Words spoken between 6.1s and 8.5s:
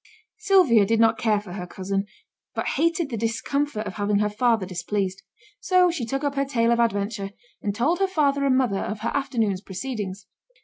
up her tale of adventure, and told her father